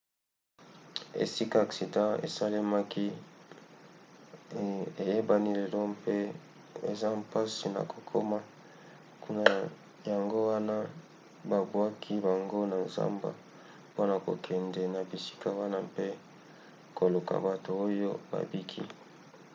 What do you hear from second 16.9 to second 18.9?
koluka bato oyo babiki